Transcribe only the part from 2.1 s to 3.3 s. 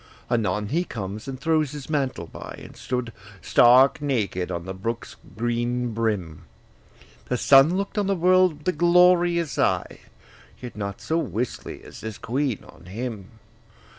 by, And stood